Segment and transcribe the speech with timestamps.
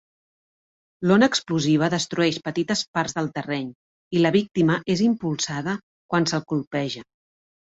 [1.09, 3.69] L'ona explosiva destrueix petites parts del terreny
[4.19, 5.77] i la víctima és impulsada
[6.15, 7.07] quan se'l colpeja.